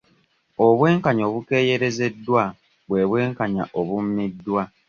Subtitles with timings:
[0.65, 2.43] Obwenkanya obukeereyezeddwa
[2.89, 4.61] bwe bw'enkanya obumiddwa.